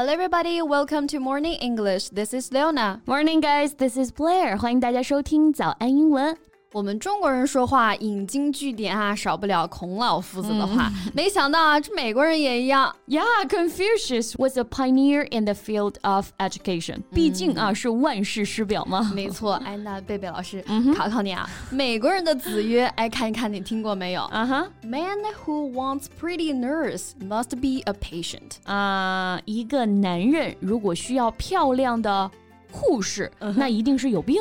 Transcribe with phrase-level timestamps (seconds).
[0.00, 0.60] Hello, everybody.
[0.62, 2.10] Welcome to Morning English.
[2.10, 3.00] This is Leona.
[3.06, 3.74] Morning, guys.
[3.74, 4.58] This is Blair.
[4.58, 6.36] 欢迎大家收听早安英文。
[6.73, 10.89] 我们中国人说话引经据典啊，少不了孔老夫子的话。
[11.13, 12.95] 没想到啊，这美国人也一样。
[13.07, 17.01] Yeah, Confucius was a pioneer in the field of education.
[17.11, 19.11] 毕竟啊，是万世师表嘛。
[19.13, 19.55] 没错。
[19.65, 20.63] 哎，那贝贝老师
[20.95, 24.21] 考考你啊，美国人的子曰，哎，看一看你听过没有？
[24.23, 24.67] 啊哈。
[24.81, 28.61] Man who wants pretty nurse must be a patient.
[28.63, 32.31] 啊，一个男人如果需要漂亮的。
[32.73, 34.37] 护士，那一定是有病。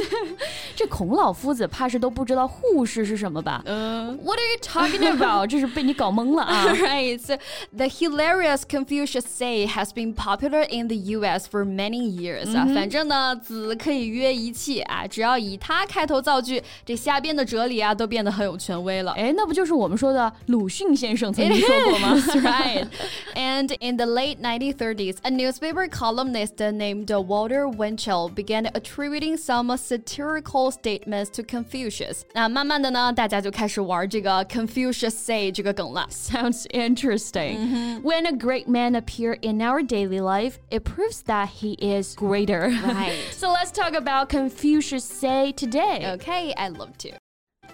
[0.75, 3.61] 这孔老夫子怕是都不知道护士是什么吧？
[3.65, 5.47] 嗯，What are you talking about？
[5.49, 6.65] 这是被你搞懵了啊！
[6.73, 7.37] Right, so
[7.75, 11.47] the hilarious Confucius say has been popular in the U.S.
[11.47, 12.65] for many years 啊。
[12.73, 19.11] 反正呢，子可以约一切啊，只要以他开头造句，这下边的哲理啊都变得很有权威了。
[19.11, 22.15] 哎，那不就是我们说的鲁迅先生曾经说过吗？
[22.15, 22.87] Right.
[23.35, 29.75] And in the late 1930s, a newspaper columnist named Walt Walter Winchell began attributing some
[29.75, 32.23] satirical statements to Confucius.
[32.33, 36.07] 那慢慢的呢，大家就开始玩这个 Confucius say 这个梗了。
[36.09, 37.57] Sounds interesting.
[37.57, 38.01] Mm -hmm.
[38.01, 42.69] When a great man appear in our daily life, it proves that he is greater.
[42.69, 43.31] Right.
[43.31, 46.13] so let's talk about Confucius say today.
[46.15, 47.24] Okay, I'd love to.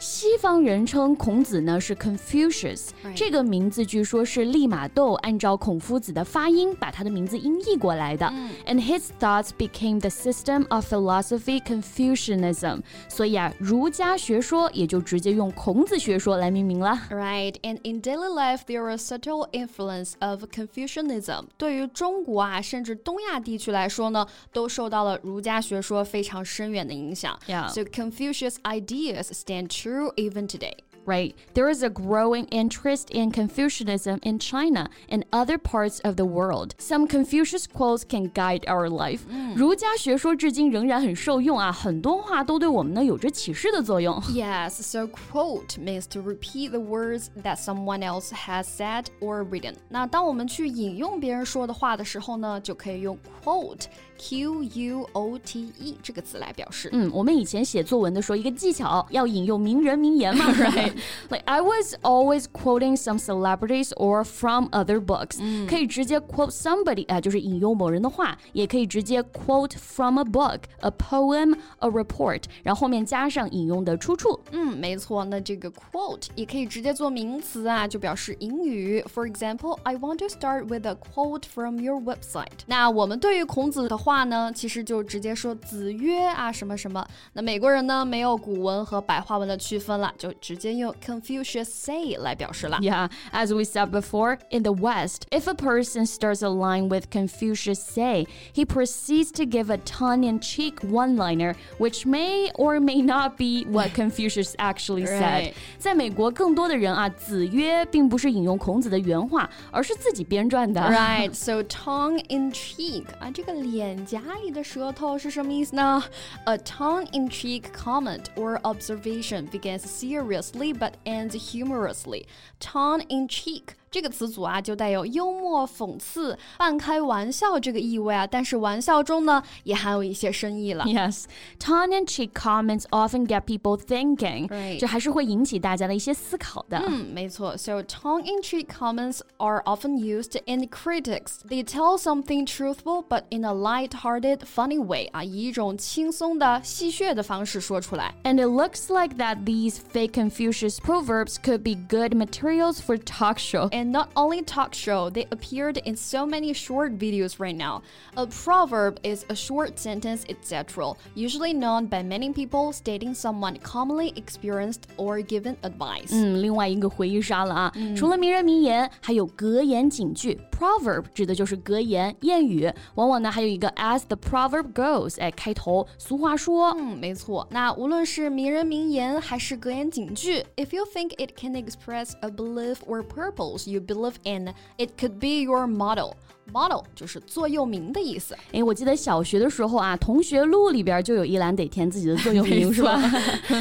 [0.01, 8.27] 西方人称孔子呢是 Confucius，这个名字据说是利玛窦按照孔夫子的发音把他的名字音译过来的。
[8.67, 12.81] And his thoughts became the system of philosophy Confucianism。
[13.09, 16.95] 所以啊，儒家学说也就直接用孔子学说来命名了。
[17.09, 21.45] Right, and in daily life there is subtle influence of Confucianism。
[21.57, 27.39] 对于中国啊，甚至东亚地区来说呢，都受到了儒家学说非常深远的影响。
[27.47, 27.67] Yeah.
[27.69, 30.74] So Confucius ideas stand true true even today
[31.05, 31.33] right?
[31.53, 36.75] There is a growing interest in Confucianism in China and other parts of the world.
[36.77, 39.21] Some Confucius quotes can guide our life.
[39.55, 44.19] 儒家学说至今仍然很受用啊，很多话都对我们呢有着启示的作用。
[44.29, 49.75] Yes, so quote means to repeat the words that someone else has said or written.
[49.87, 56.89] 那当我们去引用别人说的话的时候呢，就可以用 quote。Q U O T E 这个词来表示。
[56.91, 60.51] 嗯，我们以前写作文的时候，一个技巧要引用名人名言嘛
[60.91, 69.77] ，right？Like I was always quoting some celebrities or from other books，、嗯、可以直接 quote somebody 啊、呃，就是引用某人的话，也可以直接 quote
[69.77, 74.39] from a book, a poem, a report，然后后面加上引用的出处。
[74.51, 75.25] 嗯，没错。
[75.25, 79.03] 那这个 quote 也可以直接做名词啊，就表示引语。
[79.13, 82.65] For example, I want to start with a quote from your website。
[82.67, 87.05] 那我们对于孔子的话呢，其实就直接说子曰啊什么什么。
[87.33, 92.77] 那美国人呢，没有古文和白话文的区分了，就直接用 Confucius say 来表示了。
[92.81, 97.79] Yeah, as we said before, in the West, if a person starts a line with Confucius
[97.79, 103.93] say, he proceeds to give a tongue-in-cheek one-liner, which may or may not be what
[103.93, 105.53] Confucius actually said.
[105.77, 110.81] 在美国，更多的人啊，子曰并不是引用孔子的原话，而是自己编撰的。
[110.81, 116.03] Right, so tongue-in-cheek 啊，这个脸颊里的舌头是什么意思呢？
[116.45, 122.26] A tongue-in-cheek comment or observation begins seriously but ends humorously.
[122.60, 130.83] Tongue in cheek 这个词组啊，就带有幽默、讽刺、半开玩笑这个意味啊，但是玩笑中呢，也含有一些深意了。
[130.83, 131.23] Yes,
[131.57, 134.49] tongue-in-cheek comments often get people thinking.
[134.49, 134.77] Right.
[134.77, 136.77] 这还是会引起大家的一些思考的。
[136.85, 137.55] 嗯，没错。
[137.55, 141.39] So tongue-in-cheek comments are often used in critics.
[141.47, 148.13] They tell something truthful, but in a light-hearted, funny way 啊，以一种轻松的、戏谑的方式说出来。
[148.23, 153.69] And it looks like that these fake Confucius proverbs could be good materials for talk show.
[153.69, 157.81] And not only talk show, they appeared in so many short videos right now.
[158.15, 164.13] A proverb is a short sentence, etc., usually known by many people stating someone commonly
[164.15, 166.11] experienced or given advice.
[166.11, 167.73] 嗯，另外一个回忆杀了啊！
[167.95, 170.39] 除了名人名言，还有格言警句。
[170.61, 176.75] Proverb 指的就是格言、谚语，往往呢还有一个 as the proverb goes，哎，开头俗话说。
[176.77, 177.47] 嗯，没错。
[177.51, 185.43] 那无论是名人名言还是格言警句，if you think it can express a belief or purpose you believe in, it could be
[185.43, 186.13] your motto.
[186.53, 188.33] Model 就是座右铭的意思。
[188.53, 192.93] 哎，我记得小学的时候啊，同学录里边就有一栏得填自己的座右铭，是吧？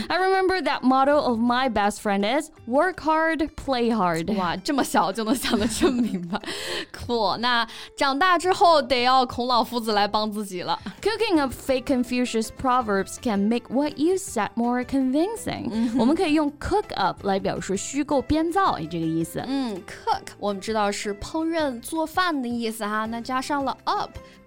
[0.06, 4.32] I remember that motto of my best friend is work hard, play hard。
[4.36, 6.40] 哇，这么小就能想得这么明白。
[6.93, 10.79] Cool，那长大之后得要孔老夫子来帮自己了。
[11.01, 15.97] Cooking up fake Confucius proverbs can make what you said more convincing、嗯。
[15.97, 19.43] 我们可以用 cook up 来表示虚构编造，这个意思。
[19.47, 23.75] 嗯，cook 我们知道是烹饪、做饭的意思哈，那加上了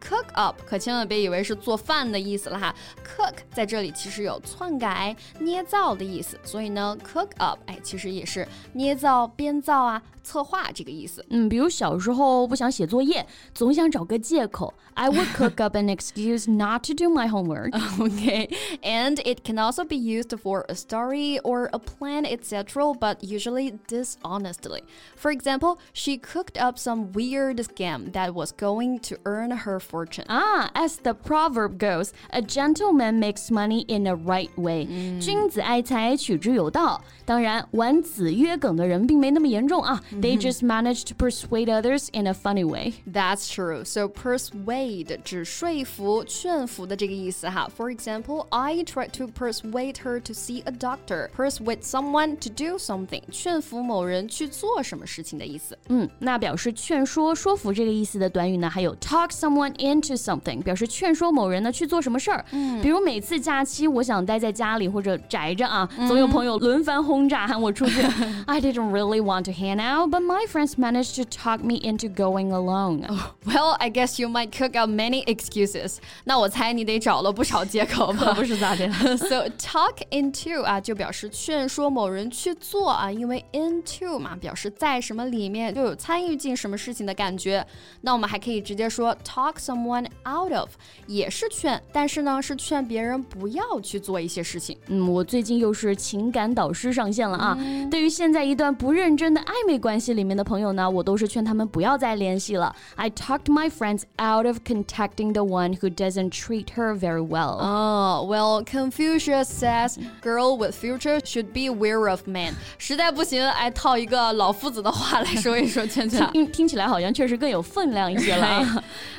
[0.03, 2.73] up，cook up 可千万别以为是做饭的意思了哈。
[3.03, 10.01] cook 在这里其实有篡改、捏造的意思，所以呢，cook up 哎，其实也是捏造、编造啊。
[10.21, 11.25] 策划这个意思。
[11.29, 14.71] 嗯，比如小时候不想写作业，总想找个借口。
[14.93, 17.71] I would cook up an excuse not to do my homework.
[17.97, 18.47] Okay,
[18.83, 23.79] and it can also be used for a story or a plan, etc., but usually
[23.87, 24.83] dishonestly.
[25.15, 30.25] For example, she cooked up some weird scam that was going to earn her fortune.
[30.29, 34.87] Ah, as the proverb goes, a gentleman makes money in a right way.
[35.19, 37.03] 君子爱财，取之有道。
[37.25, 40.01] 当然，玩子曰梗的人并没那么严重啊。
[40.13, 42.93] they just managed to persuade others in a funny way.
[43.05, 43.83] That's true.
[43.83, 47.69] So persuade 指说服、劝服的这个意思哈。
[47.77, 51.29] For example, I tried to persuade her to see a doctor.
[51.35, 53.21] Persuade someone to do something.
[53.31, 55.77] 劝服某人去做什么事情的意思。
[55.89, 62.45] 嗯，那表示劝说、说服这个意思的短语呢，还有 talk someone into something，表示劝说某人呢去做什么事儿。
[62.51, 68.01] 嗯，比如每次假期我想待在家里或者宅着啊，总有朋友轮番轰炸喊我出去。
[68.45, 72.51] I didn't really want to hang out but my friends managed to talk me into going
[72.51, 73.05] alone.
[73.09, 75.97] Oh, well, I guess you might cook up many excuses.
[76.25, 78.33] 那我猜你得找了不少借口吧？
[78.33, 78.89] 不是咋的？
[79.17, 87.65] So talk into 啊，就表示劝说某人去做啊，因为 into 嘛，表示在什么里面就有参与进什么事情的感觉。
[88.01, 90.69] 那我们还可以直接说 talk someone out of，
[91.07, 94.77] 也是劝，但是呢是劝别人不要去做一些事情。
[94.87, 97.57] 嗯，我最近又是情感导师上线了啊。
[97.59, 102.75] 嗯、对于现在一段不认真的暧昧关系里面的朋友呢，我都是劝他们不要再联系了。
[102.95, 107.59] I talked my friends out of contacting the one who doesn't treat her very well.
[107.59, 116.29] Oh, well, Confucius says, "Girl with future should be aware of man." 实在不行，哎，套一个老夫子的话来说一说，圈圈。
[116.31, 118.47] 听听起来好像确实更有分量一些了。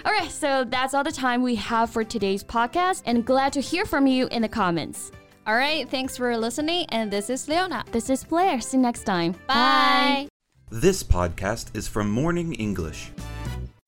[0.05, 3.61] all right, so that's all the time we have for today's podcast, and glad to
[3.61, 5.13] hear from you in the comments.
[5.47, 7.85] All right, thanks for listening, and this is Leona.
[7.93, 8.61] This is Blair.
[8.61, 9.35] See you next time.
[9.47, 10.29] Bye.
[10.71, 13.11] This podcast is from Morning English.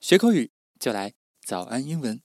[0.00, 0.50] 学口语
[0.81, 1.12] 就来
[1.47, 2.20] 早安英文。